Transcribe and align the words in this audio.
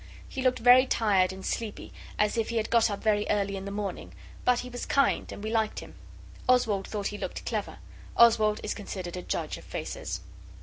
He 0.27 0.41
looked 0.41 0.57
very 0.57 0.87
tired 0.87 1.31
and 1.31 1.45
sleepy, 1.45 1.93
as 2.17 2.35
if 2.35 2.49
he 2.49 2.57
had 2.57 2.71
got 2.71 2.89
up 2.89 3.03
very 3.03 3.27
early 3.29 3.55
in 3.55 3.65
the 3.65 3.69
morning; 3.71 4.13
but 4.43 4.61
he 4.61 4.69
was 4.71 4.83
kind, 4.87 5.31
and 5.31 5.43
we 5.43 5.51
liked 5.51 5.77
him. 5.79 5.93
Oswald 6.49 6.87
thought 6.87 7.09
he 7.09 7.19
looked 7.19 7.45
clever. 7.45 7.77
Oswald 8.17 8.59
is 8.63 8.73
considered 8.73 9.15
a 9.15 9.21
judge 9.21 9.59
of 9.59 9.63
faces. 9.63 10.21